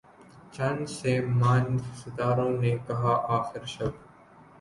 [0.53, 3.91] چاند سے ماند ستاروں نے کہا آخر شب